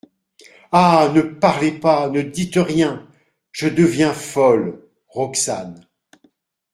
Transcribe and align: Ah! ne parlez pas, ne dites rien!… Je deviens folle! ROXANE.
Ah! 0.71 1.11
ne 1.13 1.21
parlez 1.21 1.71
pas, 1.73 2.09
ne 2.09 2.23
dites 2.23 2.55
rien!… 2.55 3.07
Je 3.51 3.67
deviens 3.67 4.13
folle! 4.15 4.83
ROXANE. 5.09 5.87